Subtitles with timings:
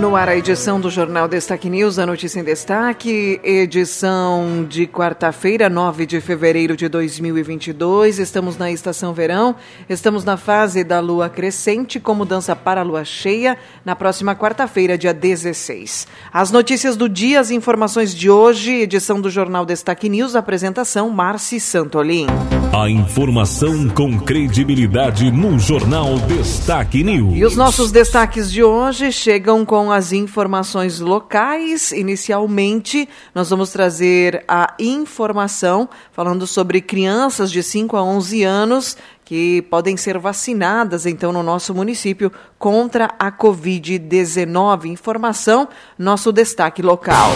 [0.00, 5.68] No ar, a edição do Jornal Destaque News, a notícia em destaque, edição de quarta-feira,
[5.68, 8.18] 9 de fevereiro de 2022.
[8.18, 9.54] Estamos na estação verão,
[9.88, 14.96] estamos na fase da lua crescente, com mudança para a lua cheia, na próxima quarta-feira,
[14.96, 16.06] dia 16.
[16.32, 21.60] As notícias do dia, as informações de hoje, edição do Jornal Destaque News, apresentação Marci
[21.60, 22.26] Santolin.
[22.72, 27.36] A informação com credibilidade no Jornal Destaque News.
[27.36, 31.90] E os nossos destaques de hoje chegam com as informações locais.
[31.92, 39.62] Inicialmente, nós vamos trazer a informação falando sobre crianças de 5 a 11 anos que
[39.62, 44.86] podem ser vacinadas, então, no nosso município contra a Covid-19.
[44.86, 47.30] Informação, nosso destaque local.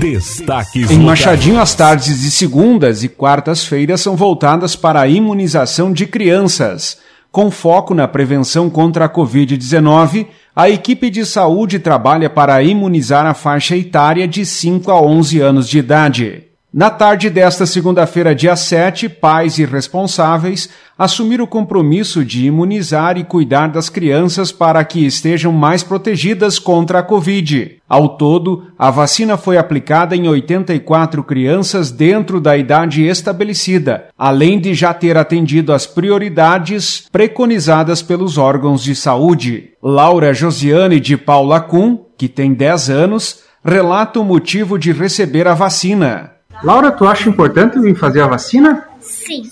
[0.00, 1.00] Destaques Em.
[1.00, 6.98] Machadinho, as tardes de segundas e quartas-feiras são voltadas para a imunização de crianças.
[7.36, 13.34] Com foco na prevenção contra a Covid-19, a equipe de saúde trabalha para imunizar a
[13.34, 16.44] faixa etária de 5 a 11 anos de idade.
[16.76, 23.24] Na tarde desta segunda-feira, dia 7, pais e responsáveis assumiram o compromisso de imunizar e
[23.24, 27.78] cuidar das crianças para que estejam mais protegidas contra a Covid.
[27.88, 34.74] Ao todo, a vacina foi aplicada em 84 crianças dentro da idade estabelecida, além de
[34.74, 39.70] já ter atendido às prioridades preconizadas pelos órgãos de saúde.
[39.82, 45.54] Laura Josiane de Paula Kuhn, que tem 10 anos, relata o motivo de receber a
[45.54, 46.35] vacina.
[46.62, 48.86] Laura, tu acha importante vir fazer a vacina?
[49.00, 49.50] Sim,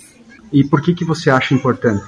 [0.52, 2.02] E por que, que você acha importante?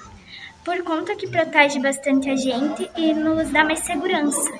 [0.64, 4.50] por conta que protege bastante a gente e nos dá mais segurança.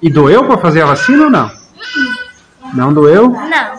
[0.00, 1.50] E doeu para fazer a vacina ou não?
[2.72, 3.28] Não doeu?
[3.28, 3.74] Não,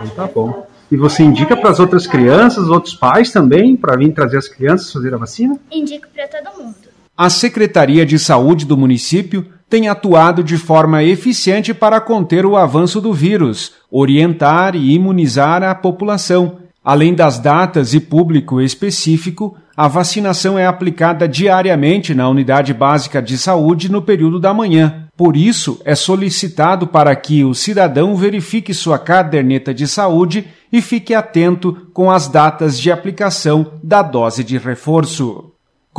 [0.00, 0.66] Então tá bom.
[0.90, 4.90] E você indica para as outras crianças, outros pais também, para vir trazer as crianças
[4.90, 5.58] fazer a vacina?
[5.70, 6.74] indico para todo mundo.
[7.14, 13.00] A Secretaria de Saúde do município tem atuado de forma eficiente para conter o avanço
[13.00, 16.58] do vírus, orientar e imunizar a população.
[16.82, 23.36] Além das datas e público específico, a vacinação é aplicada diariamente na unidade básica de
[23.36, 25.06] saúde no período da manhã.
[25.16, 31.14] Por isso, é solicitado para que o cidadão verifique sua caderneta de saúde e fique
[31.14, 35.47] atento com as datas de aplicação da dose de reforço.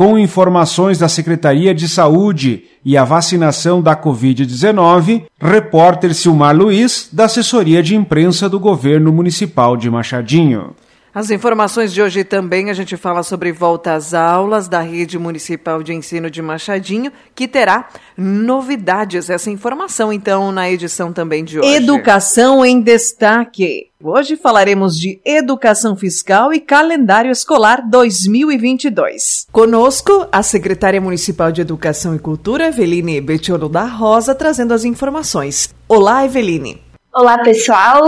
[0.00, 7.26] Com informações da Secretaria de Saúde e a vacinação da Covid-19, repórter Silmar Luiz, da
[7.26, 10.74] assessoria de imprensa do governo municipal de Machadinho.
[11.12, 15.82] As informações de hoje também a gente fala sobre volta às aulas da Rede Municipal
[15.82, 19.28] de Ensino de Machadinho, que terá novidades.
[19.28, 21.74] Essa informação, então, na edição também de hoje.
[21.74, 23.88] Educação em destaque.
[24.00, 29.48] Hoje falaremos de educação fiscal e calendário escolar 2022.
[29.50, 35.74] Conosco, a secretária municipal de Educação e Cultura, Eveline Betiolo da Rosa, trazendo as informações.
[35.88, 36.80] Olá, Eveline.
[37.12, 38.00] Olá, pessoal,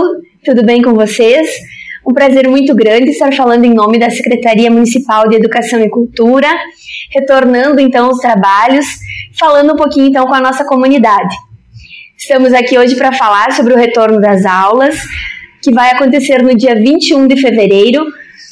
[0.45, 1.49] tudo bem com vocês?
[2.05, 6.49] Um prazer muito grande estar falando em nome da Secretaria Municipal de Educação e Cultura,
[7.13, 8.85] retornando então os trabalhos,
[9.39, 11.33] falando um pouquinho então com a nossa comunidade.
[12.17, 14.97] Estamos aqui hoje para falar sobre o retorno das aulas,
[15.61, 18.05] que vai acontecer no dia 21 de fevereiro,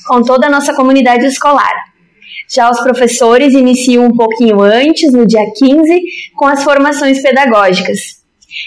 [0.08, 1.74] com toda a nossa comunidade escolar.
[2.50, 6.02] Já os professores iniciam um pouquinho antes, no dia 15,
[6.38, 8.21] com as formações pedagógicas.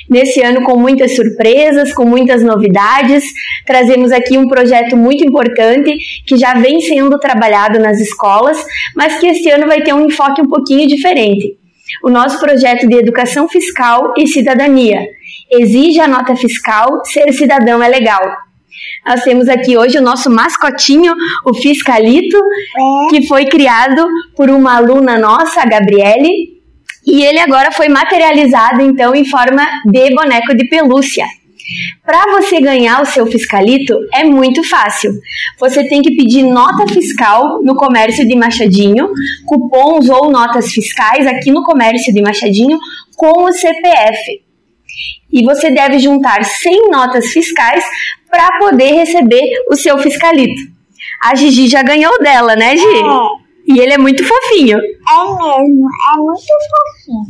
[0.08, 3.24] Nesse ano, com muitas surpresas, com muitas novidades,
[3.66, 5.96] trazemos aqui um projeto muito importante
[6.26, 8.62] que já vem sendo trabalhado nas escolas,
[8.96, 11.56] mas que este ano vai ter um enfoque um pouquinho diferente.
[12.02, 15.06] O nosso projeto de educação fiscal e cidadania.
[15.50, 18.22] Exige a nota fiscal, ser cidadão é legal.
[19.06, 21.14] Nós temos aqui hoje o nosso mascotinho,
[21.44, 22.38] o Fiscalito,
[23.10, 26.53] que foi criado por uma aluna nossa, a Gabriele,
[27.06, 31.26] e ele agora foi materializado então em forma de boneco de pelúcia.
[32.04, 35.10] Para você ganhar o seu fiscalito é muito fácil.
[35.58, 39.08] Você tem que pedir nota fiscal no comércio de Machadinho,
[39.46, 42.78] cupons ou notas fiscais aqui no comércio de Machadinho
[43.16, 44.42] com o CPF.
[45.32, 47.84] E você deve juntar 100 notas fiscais
[48.30, 50.60] para poder receber o seu fiscalito.
[51.22, 52.84] A Gigi já ganhou dela, né, Gi?
[53.66, 54.78] E ele é muito fofinho.
[54.78, 57.24] É mesmo, é muito fofinho.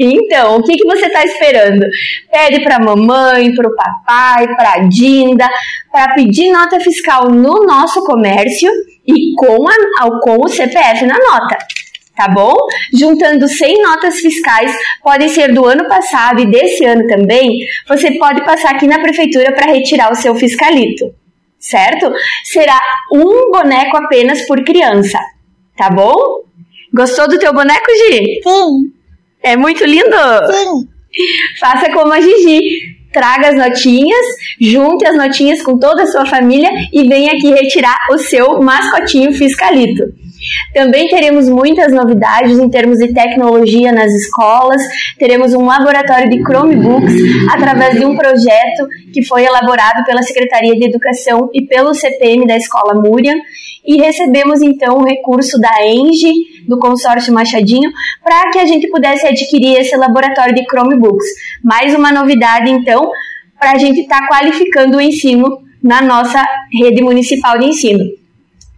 [0.00, 1.84] Então, o que, que você está esperando?
[2.30, 5.48] Pede para a mamãe, para o papai, para a Dinda,
[5.92, 8.70] para pedir nota fiscal no nosso comércio
[9.06, 11.58] e com, a, com o CPF na nota.
[12.16, 12.56] Tá bom?
[12.92, 18.44] Juntando 100 notas fiscais, podem ser do ano passado e desse ano também, você pode
[18.44, 21.14] passar aqui na prefeitura para retirar o seu fiscalito.
[21.60, 22.10] Certo?
[22.44, 22.78] Será
[23.12, 25.18] um boneco apenas por criança.
[25.78, 26.42] Tá bom?
[26.92, 28.40] Gostou do teu boneco, Gi?
[28.42, 28.92] Sim.
[29.42, 30.16] É muito lindo?
[30.50, 30.88] Sim.
[31.60, 32.98] Faça como a Gigi.
[33.12, 34.26] Traga as notinhas,
[34.60, 39.32] junte as notinhas com toda a sua família e venha aqui retirar o seu mascotinho
[39.32, 40.04] fiscalito.
[40.74, 44.82] Também teremos muitas novidades em termos de tecnologia nas escolas.
[45.18, 47.14] Teremos um laboratório de Chromebooks
[47.50, 52.56] através de um projeto que foi elaborado pela Secretaria de Educação e pelo CPM da
[52.56, 53.34] Escola Múria.
[53.88, 56.30] E recebemos então o recurso da ENGE,
[56.68, 57.90] do consórcio Machadinho,
[58.22, 61.26] para que a gente pudesse adquirir esse laboratório de Chromebooks.
[61.64, 63.10] Mais uma novidade, então,
[63.58, 68.04] para a gente estar tá qualificando o ensino na nossa rede municipal de ensino.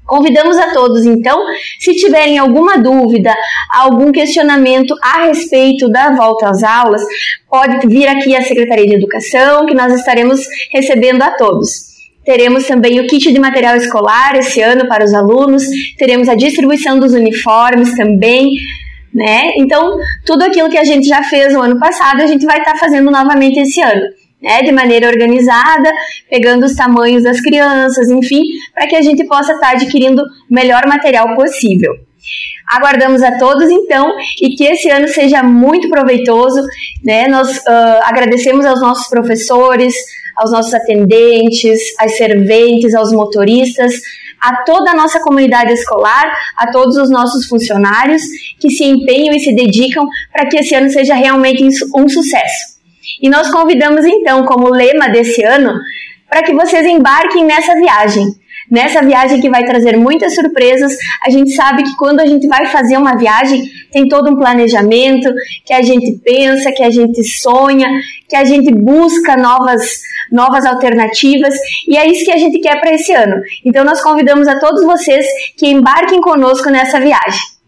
[0.06, 1.40] Convidamos a todos, então,
[1.80, 3.34] se tiverem alguma dúvida,
[3.72, 7.02] algum questionamento a respeito da volta às aulas,
[7.48, 10.40] pode vir aqui à Secretaria de Educação, que nós estaremos
[10.72, 11.89] recebendo a todos.
[12.25, 15.64] Teremos também o kit de material escolar esse ano para os alunos,
[15.99, 18.52] teremos a distribuição dos uniformes também,
[19.12, 19.52] né?
[19.56, 19.96] Então,
[20.26, 23.11] tudo aquilo que a gente já fez no ano passado, a gente vai estar fazendo
[23.11, 24.02] novamente esse ano
[24.40, 25.93] né, de maneira organizada,
[26.28, 28.43] pegando os tamanhos das crianças, enfim,
[28.75, 31.93] para que a gente possa estar adquirindo o melhor material possível.
[32.69, 36.62] Aguardamos a todos então e que esse ano seja muito proveitoso.
[37.05, 37.26] Né?
[37.26, 39.94] Nós uh, agradecemos aos nossos professores,
[40.40, 43.92] aos nossos atendentes, às serventes, aos motoristas,
[44.40, 48.22] a toda a nossa comunidade escolar, a todos os nossos funcionários
[48.58, 51.62] que se empenham e se dedicam para que esse ano seja realmente
[51.94, 52.81] um sucesso.
[53.20, 55.75] E nós convidamos então, como lema desse ano,
[56.28, 58.39] para que vocês embarquem nessa viagem.
[58.70, 62.67] Nessa viagem que vai trazer muitas surpresas, a gente sabe que quando a gente vai
[62.67, 65.28] fazer uma viagem, tem todo um planejamento,
[65.64, 67.88] que a gente pensa, que a gente sonha,
[68.28, 71.52] que a gente busca novas novas alternativas,
[71.88, 73.43] e é isso que a gente quer para esse ano.
[73.64, 75.26] Então nós convidamos a todos vocês
[75.56, 77.59] que embarquem conosco nessa viagem.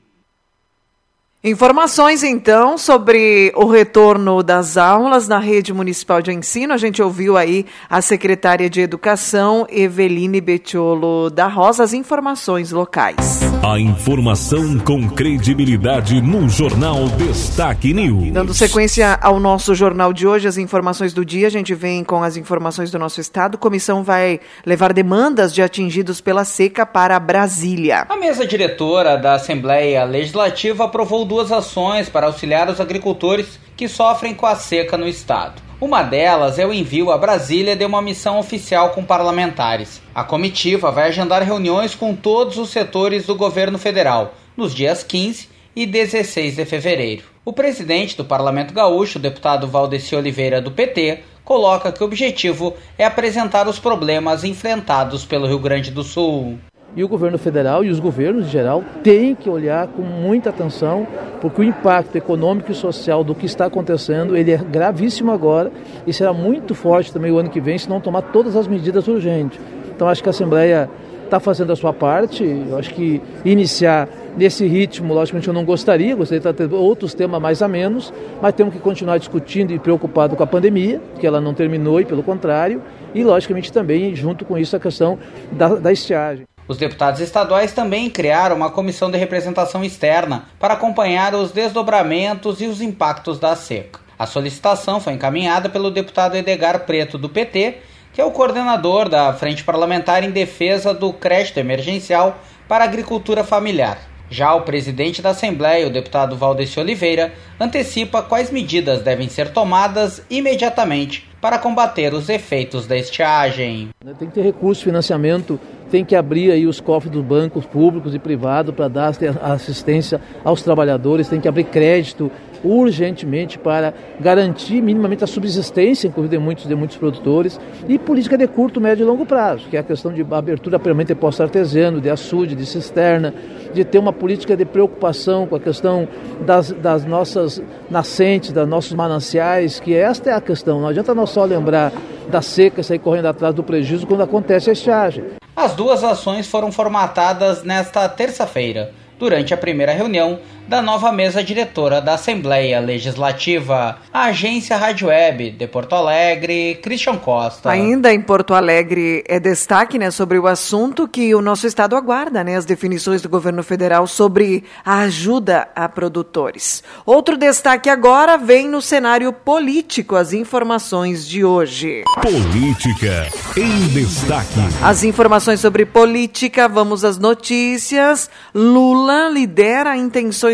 [1.44, 6.72] Informações então sobre o retorno das aulas na rede municipal de ensino.
[6.72, 13.51] A gente ouviu aí a secretária de Educação, Eveline Betiolo da Rosa, as informações locais.
[13.64, 18.32] A informação com credibilidade no Jornal Destaque News.
[18.32, 22.24] Dando sequência ao nosso jornal de hoje, as informações do dia, a gente vem com
[22.24, 23.56] as informações do nosso estado.
[23.56, 28.06] comissão vai levar demandas de atingidos pela seca para Brasília.
[28.08, 34.34] A mesa diretora da Assembleia Legislativa aprovou duas ações para auxiliar os agricultores que sofrem
[34.34, 35.71] com a seca no estado.
[35.82, 40.00] Uma delas é o envio a Brasília de uma missão oficial com parlamentares.
[40.14, 45.48] A comitiva vai agendar reuniões com todos os setores do governo federal nos dias 15
[45.74, 47.24] e 16 de fevereiro.
[47.44, 52.76] O presidente do Parlamento Gaúcho, o deputado Valdeci Oliveira do PT, coloca que o objetivo
[52.96, 56.60] é apresentar os problemas enfrentados pelo Rio Grande do Sul.
[56.94, 61.06] E o governo federal e os governos em geral têm que olhar com muita atenção,
[61.40, 65.72] porque o impacto econômico e social do que está acontecendo, ele é gravíssimo agora
[66.06, 69.08] e será muito forte também o ano que vem se não tomar todas as medidas
[69.08, 69.58] urgentes.
[69.94, 70.90] Então acho que a Assembleia
[71.24, 76.14] está fazendo a sua parte, eu acho que iniciar nesse ritmo, logicamente eu não gostaria,
[76.14, 78.12] gostaria de ter outros temas mais a menos,
[78.42, 82.04] mas temos que continuar discutindo e preocupado com a pandemia, que ela não terminou e
[82.04, 82.82] pelo contrário,
[83.14, 85.18] e logicamente também junto com isso a questão
[85.52, 86.51] da, da estiagem.
[86.68, 92.66] Os deputados estaduais também criaram uma comissão de representação externa para acompanhar os desdobramentos e
[92.66, 94.00] os impactos da seca.
[94.16, 97.78] A solicitação foi encaminhada pelo deputado Edgar Preto, do PT,
[98.12, 102.38] que é o coordenador da Frente Parlamentar em Defesa do Crédito Emergencial
[102.68, 103.98] para Agricultura Familiar.
[104.30, 110.22] Já o presidente da Assembleia, o deputado Valdeci Oliveira, antecipa quais medidas devem ser tomadas
[110.30, 113.90] imediatamente para combater os efeitos da estiagem.
[114.16, 115.58] Tem que ter recurso, financiamento
[115.90, 120.62] tem que abrir aí os cofres dos bancos públicos e privados para dar assistência aos
[120.62, 122.32] trabalhadores, tem que abrir crédito
[122.64, 128.46] urgentemente para garantir minimamente a subsistência, inclusive de muitos, de muitos produtores, e política de
[128.46, 132.00] curto, médio e longo prazo, que é a questão de abertura permanente de posto artesiano,
[132.00, 133.34] de açude, de cisterna,
[133.72, 136.08] de ter uma política de preocupação com a questão
[136.44, 140.80] das, das nossas nascentes, dos nossos mananciais, que esta é a questão.
[140.80, 141.92] Não adianta nós só lembrar
[142.28, 145.24] da seca e sair correndo atrás do prejuízo quando acontece a estiagem.
[145.54, 150.40] As duas ações foram formatadas nesta terça-feira durante a primeira reunião
[150.72, 157.18] da nova mesa diretora da Assembleia Legislativa, a agência Rádio Web de Porto Alegre, Christian
[157.18, 157.68] Costa.
[157.68, 162.42] Ainda em Porto Alegre é destaque né, sobre o assunto que o nosso estado aguarda,
[162.42, 166.82] né, as definições do governo federal sobre a ajuda a produtores.
[167.04, 172.02] Outro destaque agora vem no cenário político, as informações de hoje.
[172.22, 174.58] Política em destaque.
[174.82, 178.30] As informações sobre política, vamos às notícias.
[178.54, 179.94] Lula lidera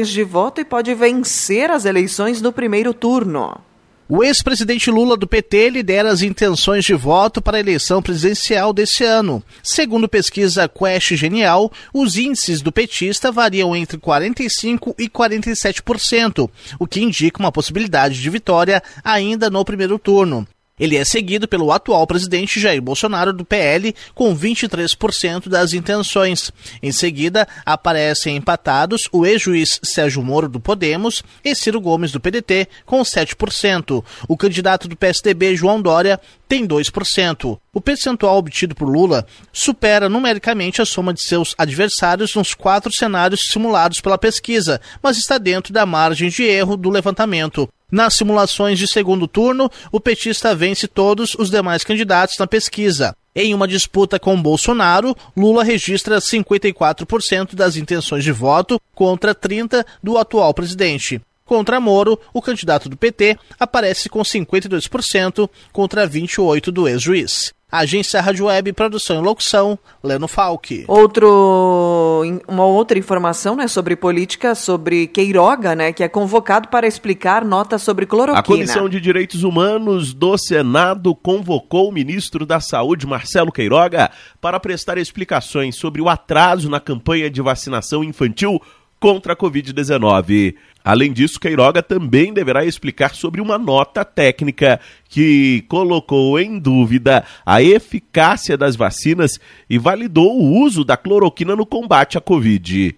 [0.08, 3.60] intenções de voto e pode vencer as eleições no primeiro turno.
[4.08, 9.04] O ex-presidente Lula do PT lidera as intenções de voto para a eleição presidencial desse
[9.04, 9.42] ano.
[9.62, 16.48] Segundo pesquisa Quest Genial, os índices do petista variam entre 45% e 47%,
[16.78, 20.48] o que indica uma possibilidade de vitória ainda no primeiro turno.
[20.78, 26.52] Ele é seguido pelo atual presidente Jair Bolsonaro do PL com 23% das intenções.
[26.82, 32.68] Em seguida, aparecem empatados o ex-juiz Sérgio Moro do Podemos e Ciro Gomes do PDT
[32.84, 34.04] com 7%.
[34.26, 37.58] O candidato do PSDB, João Dória, tem 2%.
[37.72, 43.42] O percentual obtido por Lula supera numericamente a soma de seus adversários nos quatro cenários
[43.50, 47.68] simulados pela pesquisa, mas está dentro da margem de erro do levantamento.
[47.90, 53.16] Nas simulações de segundo turno, o petista vence todos os demais candidatos na pesquisa.
[53.34, 60.18] Em uma disputa com Bolsonaro, Lula registra 54% das intenções de voto contra 30% do
[60.18, 61.20] atual presidente.
[61.48, 67.54] Contra Moro, o candidato do PT aparece com 52% contra 28% do ex-juiz.
[67.70, 70.84] Agência Rádio Web, produção e locução, Leno Falck.
[70.88, 77.44] Outro, uma outra informação né, sobre política, sobre Queiroga, né, que é convocado para explicar
[77.44, 78.40] nota sobre cloroquina.
[78.40, 84.58] A Comissão de Direitos Humanos do Senado convocou o ministro da Saúde, Marcelo Queiroga, para
[84.58, 88.62] prestar explicações sobre o atraso na campanha de vacinação infantil
[88.98, 90.54] contra a Covid-19.
[90.84, 97.62] Além disso, Queiroga também deverá explicar sobre uma nota técnica que colocou em dúvida a
[97.62, 99.38] eficácia das vacinas
[99.68, 102.96] e validou o uso da cloroquina no combate à Covid.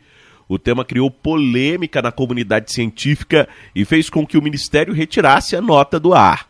[0.49, 5.61] O tema criou polêmica na comunidade científica e fez com que o Ministério retirasse a
[5.61, 6.47] nota do ar.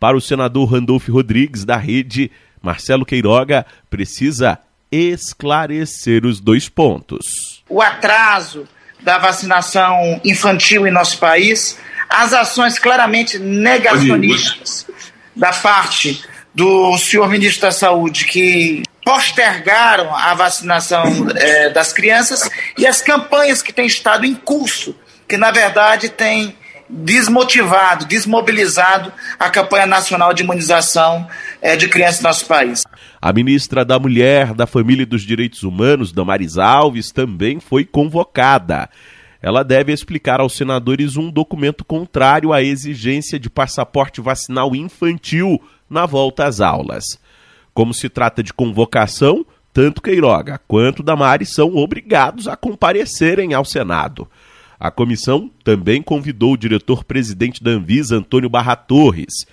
[0.00, 2.30] Para o senador Randolph Rodrigues, da rede,
[2.62, 4.58] Marcelo Queiroga precisa
[4.90, 7.62] esclarecer os dois pontos.
[7.68, 8.66] O atraso
[9.04, 14.86] da vacinação infantil em nosso país, as ações claramente negacionistas
[15.36, 22.86] da parte do senhor ministro da Saúde, que postergaram a vacinação é, das crianças, e
[22.86, 24.96] as campanhas que têm estado em curso,
[25.28, 26.56] que na verdade têm
[26.88, 31.28] desmotivado, desmobilizado a campanha nacional de imunização
[31.64, 32.84] é, de crianças no nosso país.
[33.20, 38.90] A ministra da Mulher, da Família e dos Direitos Humanos, Damaris Alves, também foi convocada.
[39.40, 46.04] Ela deve explicar aos senadores um documento contrário à exigência de passaporte vacinal infantil na
[46.04, 47.18] volta às aulas.
[47.72, 54.28] Como se trata de convocação, tanto Queiroga quanto Damares são obrigados a comparecerem ao Senado.
[54.78, 59.46] A comissão também convidou o diretor-presidente da Anvisa, Antônio Barra Torres.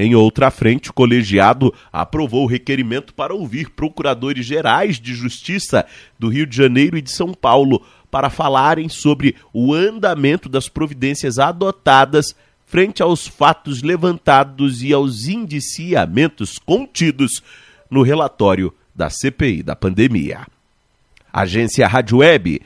[0.00, 5.84] Em outra frente, o colegiado aprovou o requerimento para ouvir procuradores gerais de justiça
[6.16, 11.40] do Rio de Janeiro e de São Paulo para falarem sobre o andamento das providências
[11.40, 17.42] adotadas frente aos fatos levantados e aos indiciamentos contidos
[17.90, 20.46] no relatório da CPI da pandemia.
[21.32, 22.62] Agência Rádio Web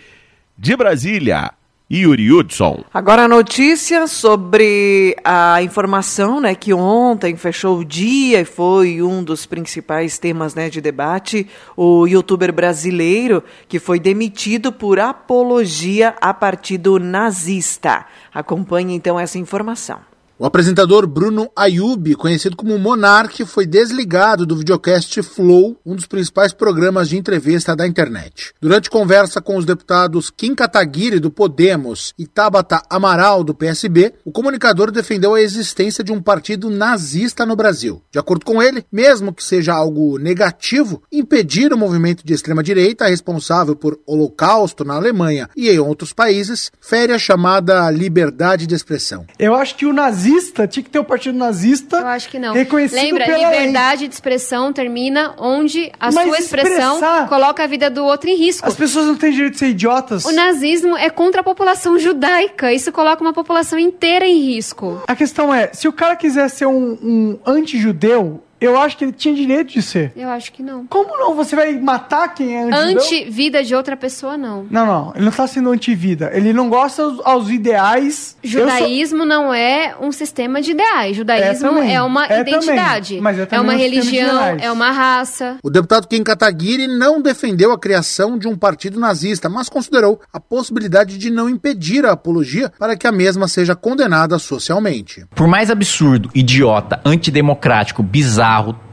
[0.58, 1.54] de Brasília.
[1.92, 2.84] Yuri Hudson.
[2.94, 9.22] Agora a notícia sobre a informação, né, que ontem fechou o dia e foi um
[9.22, 11.46] dos principais temas, né, de debate,
[11.76, 18.06] o youtuber brasileiro que foi demitido por apologia a partido nazista.
[18.32, 20.11] Acompanhe então essa informação.
[20.42, 26.52] O apresentador Bruno Ayub, conhecido como Monark, foi desligado do videocast Flow, um dos principais
[26.52, 28.52] programas de entrevista da internet.
[28.60, 34.32] Durante conversa com os deputados Kim Kataguiri, do Podemos, e Tabata Amaral, do PSB, o
[34.32, 38.02] comunicador defendeu a existência de um partido nazista no Brasil.
[38.10, 43.76] De acordo com ele, mesmo que seja algo negativo, impedir o movimento de extrema-direita responsável
[43.76, 49.24] por holocausto na Alemanha e em outros países fere a chamada liberdade de expressão.
[49.38, 51.98] Eu acho que o nazismo nazista, tinha que ter o um partido nazista.
[51.98, 52.54] Eu acho que não.
[52.54, 54.08] Reconhecido Lembra, pela liberdade lei.
[54.08, 57.28] de expressão termina onde a Mas sua expressão expressar...
[57.28, 58.66] coloca a vida do outro em risco.
[58.66, 60.24] As pessoas não têm direito de ser idiotas.
[60.24, 62.72] O nazismo é contra a população judaica.
[62.72, 65.02] Isso coloca uma população inteira em risco.
[65.06, 69.12] A questão é, se o cara quiser ser um, um anti-judeu, Eu acho que ele
[69.12, 70.12] tinha direito de ser.
[70.14, 70.86] Eu acho que não.
[70.86, 71.34] Como não?
[71.34, 74.66] Você vai matar quem é Anti-vida de outra pessoa, não.
[74.70, 75.12] Não, não.
[75.14, 76.30] Ele não está sendo anti-vida.
[76.32, 78.36] Ele não gosta aos, aos ideais.
[78.42, 79.26] Judaísmo sou...
[79.26, 81.16] não é um sistema de ideais.
[81.16, 83.20] Judaísmo é, é uma é identidade.
[83.20, 85.56] Mas é, é uma um religião, é uma raça.
[85.62, 90.38] O deputado Kim Kataguiri não defendeu a criação de um partido nazista, mas considerou a
[90.38, 95.24] possibilidade de não impedir a apologia para que a mesma seja condenada socialmente.
[95.34, 98.51] Por mais absurdo, idiota, antidemocrático, bizarro,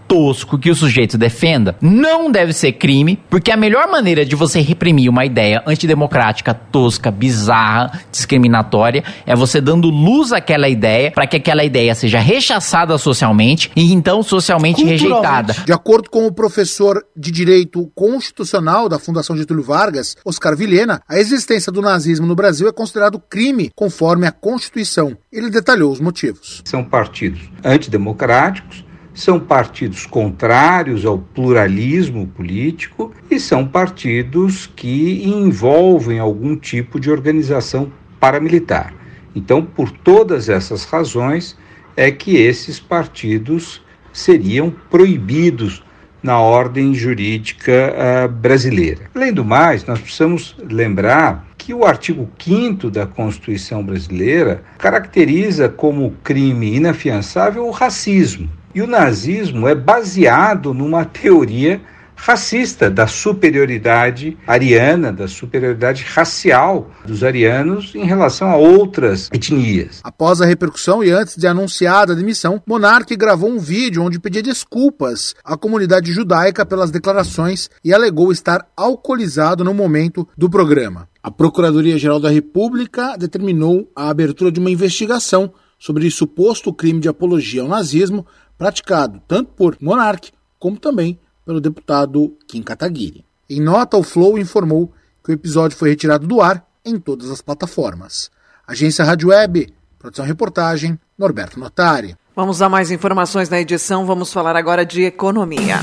[0.10, 4.60] tosco que o sujeito defenda não deve ser crime, porque a melhor maneira de você
[4.60, 11.38] reprimir uma ideia antidemocrática, tosca, bizarra, discriminatória é você dando luz àquela ideia para que
[11.38, 15.56] aquela ideia seja rechaçada socialmente e então socialmente rejeitada.
[15.64, 21.20] De acordo com o professor de Direito Constitucional da Fundação Getúlio Vargas, Oscar Vilhena, a
[21.20, 25.16] existência do nazismo no Brasil é considerado crime conforme a Constituição.
[25.32, 26.64] Ele detalhou os motivos.
[26.66, 28.89] São partidos antidemocráticos
[29.20, 37.92] são partidos contrários ao pluralismo político e são partidos que envolvem algum tipo de organização
[38.20, 38.94] paramilitar.
[39.36, 41.58] Então, por todas essas razões,
[41.98, 43.82] é que esses partidos
[44.14, 45.84] seriam proibidos
[46.24, 49.02] na ordem jurídica uh, brasileira.
[49.14, 56.16] Além do mais, nós precisamos lembrar que o artigo 5 da Constituição brasileira caracteriza como
[56.24, 58.50] crime inafiançável o racismo.
[58.80, 61.82] E o nazismo é baseado numa teoria
[62.16, 70.00] racista da superioridade ariana, da superioridade racial dos arianos em relação a outras etnias.
[70.02, 74.42] Após a repercussão e antes de anunciada a demissão, Monarque gravou um vídeo onde pedia
[74.42, 81.10] desculpas à comunidade judaica pelas declarações e alegou estar alcoolizado no momento do programa.
[81.22, 87.62] A Procuradoria-Geral da República determinou a abertura de uma investigação sobre suposto crime de apologia
[87.62, 88.26] ao nazismo
[88.60, 93.26] praticado tanto por Monark como também pelo deputado Kim Kataguiri.
[93.50, 97.42] Em nota, o Flow informou que o episódio foi retirado do ar em todas as
[97.42, 98.30] plataformas.
[98.68, 102.16] Agência Rádio Web, produção e reportagem, Norberto Notari.
[102.36, 105.78] Vamos a mais informações na edição, vamos falar agora de economia.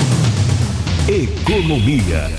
[1.09, 2.30] Economia.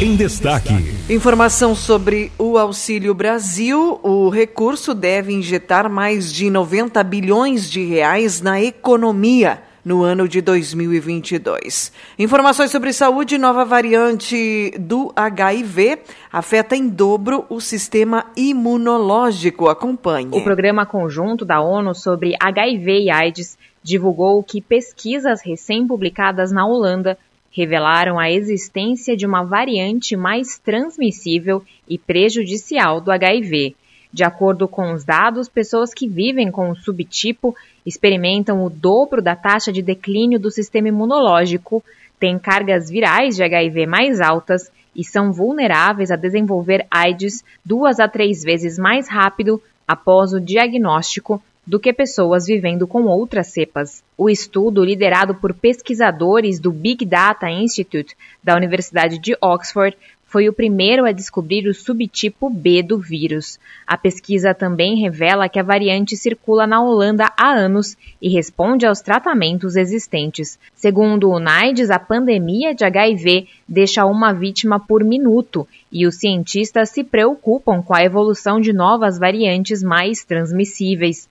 [0.00, 0.74] Em destaque.
[1.08, 4.00] Informação sobre o Auxílio Brasil.
[4.02, 10.42] O recurso deve injetar mais de 90 bilhões de reais na economia no ano de
[10.42, 11.90] 2022.
[12.18, 19.66] Informações sobre saúde: nova variante do HIV afeta em dobro o sistema imunológico.
[19.66, 20.38] Acompanhe.
[20.38, 27.16] O programa conjunto da ONU sobre HIV e AIDS divulgou que pesquisas recém-publicadas na Holanda
[27.50, 33.74] revelaram a existência de uma variante mais transmissível e prejudicial do HIV.
[34.12, 39.36] De acordo com os dados, pessoas que vivem com o subtipo experimentam o dobro da
[39.36, 41.84] taxa de declínio do sistema imunológico,
[42.18, 48.08] têm cargas virais de HIV mais altas e são vulneráveis a desenvolver AIDS duas a
[48.08, 54.02] três vezes mais rápido após o diagnóstico do que pessoas vivendo com outras cepas.
[54.16, 59.94] O estudo, liderado por pesquisadores do Big Data Institute da Universidade de Oxford,
[60.28, 63.58] foi o primeiro a descobrir o subtipo B do vírus.
[63.86, 69.00] A pesquisa também revela que a variante circula na Holanda há anos e responde aos
[69.00, 70.58] tratamentos existentes.
[70.74, 76.90] Segundo o NIDES, a pandemia de HIV deixa uma vítima por minuto e os cientistas
[76.90, 81.26] se preocupam com a evolução de novas variantes mais transmissíveis.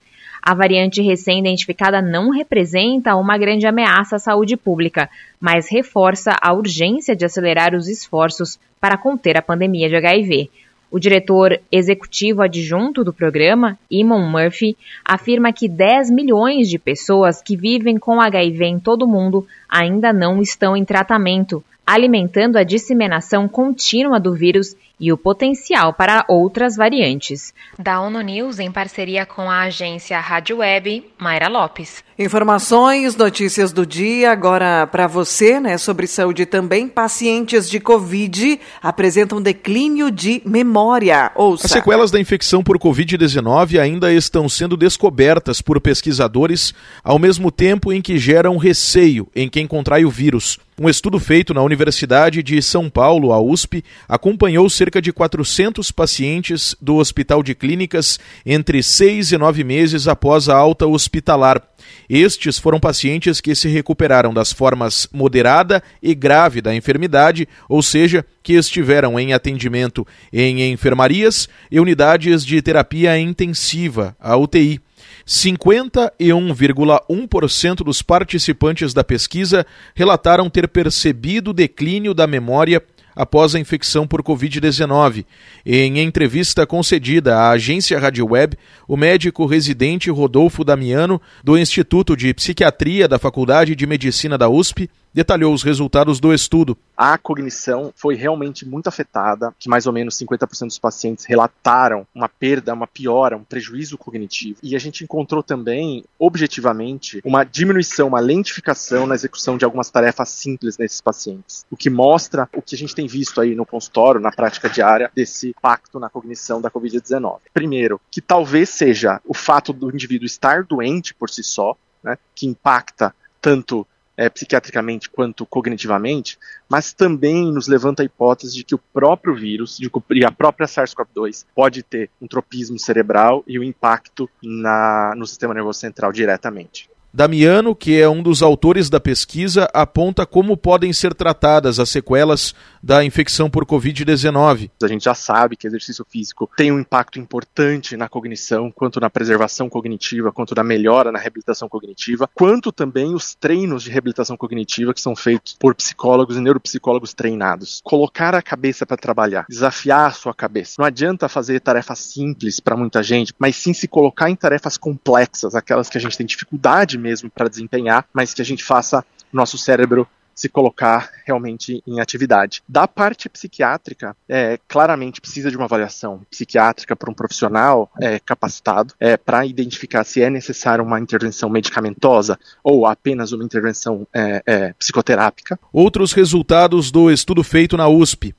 [0.48, 7.14] A variante recém-identificada não representa uma grande ameaça à saúde pública, mas reforça a urgência
[7.14, 10.48] de acelerar os esforços para conter a pandemia de HIV.
[10.90, 17.54] O diretor executivo adjunto do programa, Eamon Murphy, afirma que 10 milhões de pessoas que
[17.54, 23.46] vivem com HIV em todo o mundo ainda não estão em tratamento, alimentando a disseminação
[23.46, 27.52] contínua do vírus e o potencial para outras variantes.
[27.78, 32.02] Da ONU News, em parceria com a agência Rádio Web, Mayra Lopes.
[32.18, 36.88] Informações, notícias do dia, agora para você, né, sobre saúde também.
[36.88, 41.30] Pacientes de Covid apresentam declínio de memória.
[41.36, 41.66] Ouça.
[41.66, 47.92] As sequelas da infecção por Covid-19 ainda estão sendo descobertas por pesquisadores, ao mesmo tempo
[47.92, 50.58] em que geram receio em quem contrai o vírus.
[50.80, 56.76] Um estudo feito na Universidade de São Paulo, a USP, acompanhou cerca de 400 pacientes
[56.80, 61.60] do Hospital de Clínicas entre seis e nove meses após a alta hospitalar.
[62.08, 68.24] Estes foram pacientes que se recuperaram das formas moderada e grave da enfermidade, ou seja,
[68.40, 74.80] que estiveram em atendimento em enfermarias e unidades de terapia intensiva, a UTI.
[75.28, 82.82] 51,1% dos participantes da pesquisa relataram ter percebido o declínio da memória
[83.14, 85.26] após a infecção por Covid-19.
[85.66, 92.32] Em entrevista concedida à agência Rádio Web, o médico residente Rodolfo Damiano, do Instituto de
[92.32, 96.76] Psiquiatria da Faculdade de Medicina da USP, detalhou os resultados do estudo.
[96.96, 102.28] A cognição foi realmente muito afetada, que mais ou menos 50% dos pacientes relataram uma
[102.28, 104.58] perda, uma piora, um prejuízo cognitivo.
[104.62, 110.28] E a gente encontrou também, objetivamente, uma diminuição, uma lentificação na execução de algumas tarefas
[110.28, 111.64] simples nesses pacientes.
[111.70, 115.10] O que mostra o que a gente tem visto aí no consultório, na prática diária,
[115.14, 117.38] desse impacto na cognição da Covid-19.
[117.54, 122.46] Primeiro, que talvez seja o fato do indivíduo estar doente por si só, né, que
[122.46, 123.86] impacta tanto
[124.18, 126.36] é, psiquiatricamente quanto cognitivamente,
[126.68, 130.66] mas também nos levanta a hipótese de que o próprio vírus de, e a própria
[130.66, 136.10] SARS-CoV-2 pode ter um tropismo cerebral e o um impacto na, no sistema nervoso central
[136.10, 136.90] diretamente.
[137.12, 142.54] Damiano, que é um dos autores da pesquisa, aponta como podem ser tratadas as sequelas
[142.82, 144.70] da infecção por Covid-19.
[144.82, 149.08] A gente já sabe que exercício físico tem um impacto importante na cognição, quanto na
[149.08, 154.92] preservação cognitiva, quanto na melhora na reabilitação cognitiva, quanto também os treinos de reabilitação cognitiva
[154.92, 157.80] que são feitos por psicólogos e neuropsicólogos treinados.
[157.82, 160.74] Colocar a cabeça para trabalhar, desafiar a sua cabeça.
[160.78, 165.54] Não adianta fazer tarefas simples para muita gente, mas sim se colocar em tarefas complexas,
[165.54, 169.56] aquelas que a gente tem dificuldade mesmo para desempenhar, mas que a gente faça nosso
[169.56, 170.06] cérebro
[170.38, 172.62] se colocar realmente em atividade.
[172.68, 178.94] Da parte psiquiátrica, é, claramente precisa de uma avaliação psiquiátrica para um profissional é, capacitado
[179.00, 184.72] é, para identificar se é necessário uma intervenção medicamentosa ou apenas uma intervenção é, é,
[184.74, 185.58] psicoterápica.
[185.72, 188.32] Outros resultados do estudo feito na USP.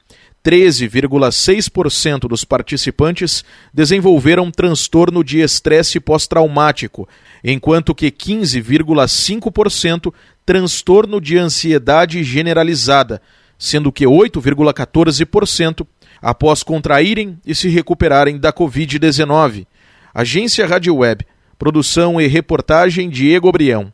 [0.43, 7.07] 13,6% dos participantes desenvolveram transtorno de estresse pós-traumático,
[7.43, 10.13] enquanto que 15,5%
[10.45, 13.21] transtorno de ansiedade generalizada,
[13.57, 15.85] sendo que 8,14%
[16.21, 19.67] após contraírem e se recuperarem da Covid-19.
[20.13, 21.25] Agência Rádio Web,
[21.57, 23.93] produção e reportagem Diego Brião.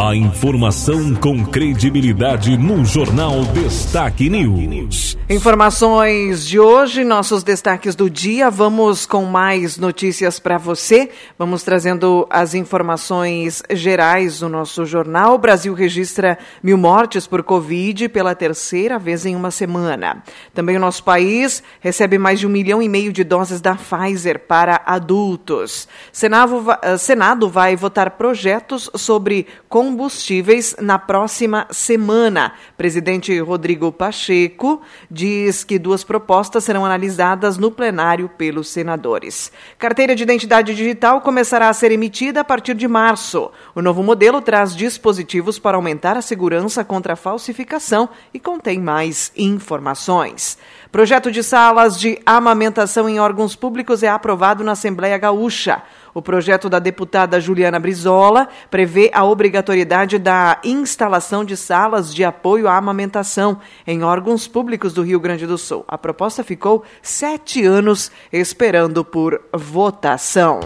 [0.00, 5.18] A informação com credibilidade no Jornal Destaque News.
[5.28, 8.48] Informações de hoje, nossos destaques do dia.
[8.48, 11.10] Vamos com mais notícias para você.
[11.36, 15.34] Vamos trazendo as informações gerais do nosso jornal.
[15.34, 20.22] O Brasil registra mil mortes por Covid pela terceira vez em uma semana.
[20.54, 24.38] Também o nosso país recebe mais de um milhão e meio de doses da Pfizer
[24.46, 25.88] para adultos.
[26.12, 26.64] Senado,
[26.98, 29.46] Senado vai votar projetos sobre
[29.88, 32.52] combustíveis na próxima semana.
[32.76, 39.50] Presidente Rodrigo Pacheco diz que duas propostas serão analisadas no plenário pelos senadores.
[39.78, 43.50] Carteira de identidade digital começará a ser emitida a partir de março.
[43.74, 49.32] O novo modelo traz dispositivos para aumentar a segurança contra a falsificação e contém mais
[49.38, 50.58] informações.
[50.92, 55.82] Projeto de salas de amamentação em órgãos públicos é aprovado na Assembleia Gaúcha.
[56.14, 62.68] O projeto da deputada Juliana Brizola prevê a obrigatoriedade da instalação de salas de apoio
[62.68, 65.84] à amamentação em órgãos públicos do Rio Grande do Sul.
[65.86, 70.60] A proposta ficou sete anos esperando por votação.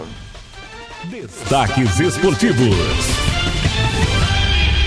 [1.05, 3.32] Destaques esportivos.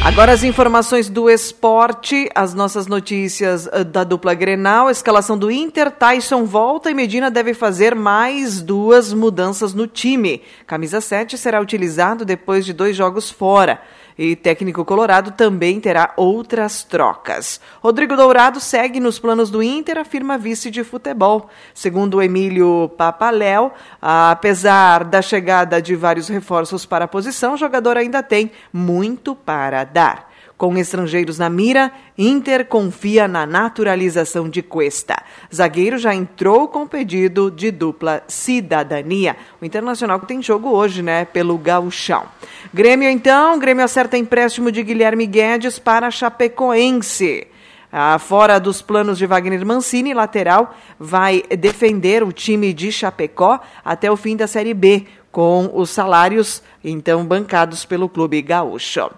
[0.06, 5.90] Agora as informações do esporte, as nossas notícias uh, da dupla Grenal, escalação do Inter,
[5.90, 10.42] Tyson volta e Medina deve fazer mais duas mudanças no time.
[10.64, 13.82] Camisa 7 será utilizado depois de dois jogos fora
[14.18, 17.60] e técnico colorado também terá outras trocas.
[17.80, 21.48] Rodrigo Dourado segue nos planos do Inter, afirma vice de futebol.
[21.74, 28.22] Segundo Emílio Papaléu, apesar da chegada de vários reforços para a posição, o jogador ainda
[28.22, 30.35] tem muito para dar.
[30.56, 35.22] Com estrangeiros na mira, Inter confia na naturalização de Cuesta.
[35.54, 39.36] Zagueiro já entrou com pedido de dupla cidadania.
[39.60, 42.24] O Internacional tem jogo hoje, né, pelo Gauchão.
[42.72, 47.48] Grêmio então, Grêmio acerta empréstimo de Guilherme Guedes para Chapecoense.
[47.92, 54.10] Ah, fora dos planos de Wagner Mancini, lateral vai defender o time de Chapecó até
[54.10, 59.10] o fim da Série B, com os salários então bancados pelo clube gaúcho.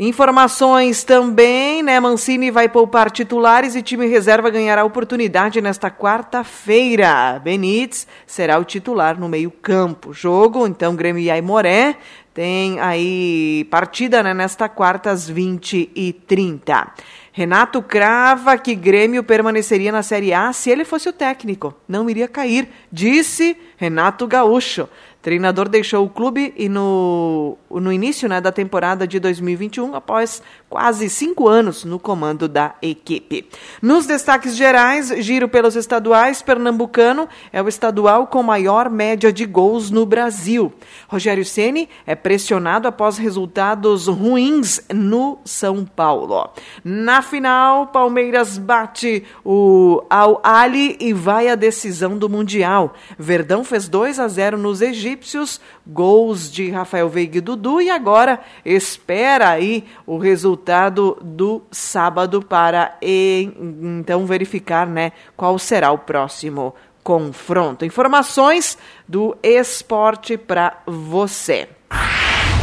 [0.00, 1.98] Informações também, né?
[1.98, 7.40] Mancini vai poupar titulares e time reserva ganhará oportunidade nesta quarta-feira.
[7.42, 10.12] Benítez será o titular no meio-campo.
[10.12, 11.96] Jogo, então, Grêmio e Aimoré
[12.32, 16.94] tem aí partida né, nesta quarta às 20 e 30
[17.38, 21.72] Renato crava que Grêmio permaneceria na Série A se ele fosse o técnico.
[21.86, 24.88] Não iria cair, disse Renato Gaúcho.
[25.28, 31.08] Treinador deixou o clube e no, no início né, da temporada de 2021, após quase
[31.08, 33.48] cinco anos no comando da equipe.
[33.80, 39.90] Nos destaques gerais, giro pelos estaduais, Pernambucano é o estadual com maior média de gols
[39.90, 40.72] no Brasil.
[41.08, 46.50] Rogério Ceni é pressionado após resultados ruins no São Paulo.
[46.84, 52.94] Na final, Palmeiras bate o Al Ali e vai à decisão do Mundial.
[53.18, 58.40] Verdão fez 2 a 0 nos egípcios, gols de Rafael Veiga e Dudu e agora
[58.64, 67.84] espera aí o resultado do sábado para então verificar, né, qual será o próximo confronto.
[67.84, 68.76] Informações
[69.08, 71.68] do esporte para você.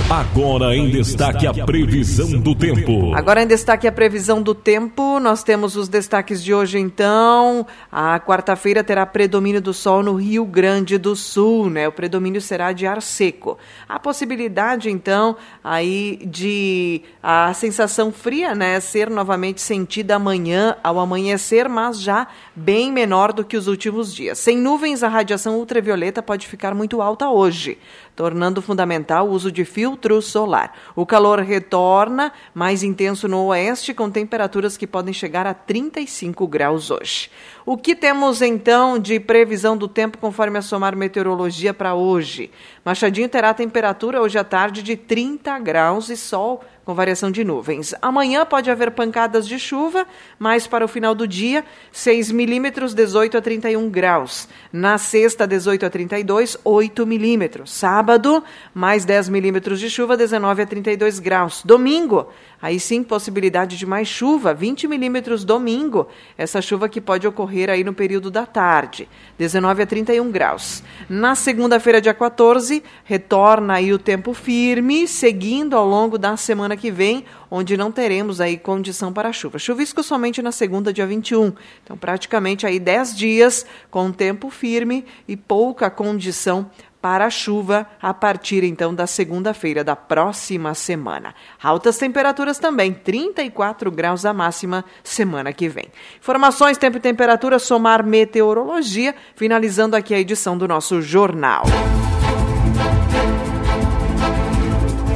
[0.08, 3.16] Agora em destaque a previsão do tempo.
[3.16, 5.20] Agora em destaque a previsão do tempo.
[5.20, 7.66] Nós temos os destaques de hoje então.
[7.92, 11.88] A quarta-feira terá predomínio do sol no Rio Grande do Sul, né?
[11.88, 13.58] O predomínio será de ar seco.
[13.90, 21.68] A possibilidade então aí de a sensação fria, né, ser novamente sentida amanhã ao amanhecer,
[21.68, 24.38] mas já bem menor do que os últimos dias.
[24.38, 27.80] Sem nuvens, a radiação ultravioleta pode ficar muito alta hoje
[28.16, 30.74] tornando fundamental o uso de filtro solar.
[30.94, 36.92] O calor retorna, mais intenso no oeste, com temperaturas que podem chegar a 35 graus
[36.92, 37.30] hoje.
[37.68, 42.52] O que temos então de previsão do tempo conforme a Somar Meteorologia para hoje?
[42.84, 47.96] Machadinho terá temperatura hoje à tarde de 30 graus e sol com variação de nuvens.
[48.00, 50.06] Amanhã pode haver pancadas de chuva,
[50.38, 54.48] mas para o final do dia, 6 milímetros, 18 a 31 graus.
[54.72, 57.74] Na sexta, 18 a 32, 8 milímetros.
[57.74, 58.44] Sábado,
[58.76, 61.64] mais 10 milímetros de chuva, 19 a 32 graus.
[61.66, 62.28] Domingo,
[62.66, 66.08] Aí sim, possibilidade de mais chuva, 20 milímetros domingo.
[66.36, 70.84] Essa chuva que pode ocorrer aí no período da tarde, 19 a 31 graus.
[71.08, 76.92] Na segunda-feira, dia 14, retorna aí o tempo firme, seguindo ao longo da semana que
[76.92, 79.58] vem, onde não teremos aí condição para chuva.
[79.58, 81.54] Chuvisco somente na segunda, dia 21.
[81.84, 86.70] Então, praticamente aí 10 dias com tempo firme e pouca condição
[87.06, 91.36] para a chuva a partir então da segunda-feira da próxima semana.
[91.62, 95.86] Altas temperaturas também, 34 graus a máxima semana que vem.
[96.18, 101.66] Informações, tempo e temperatura, somar meteorologia, finalizando aqui a edição do nosso jornal.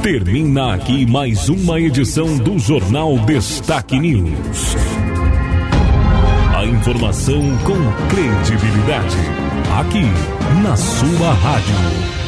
[0.00, 4.76] Termina aqui mais uma edição do Jornal Destaque News.
[6.56, 9.39] A informação com credibilidade.
[9.80, 10.04] Aqui,
[10.62, 12.19] na sua rádio.